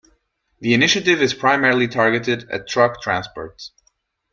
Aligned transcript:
The 0.61 0.73
initiative 0.73 1.21
is 1.21 1.35
primarily 1.35 1.87
targeted 1.87 2.49
at 2.49 2.67
truck 2.67 3.03
transport. 3.03 3.61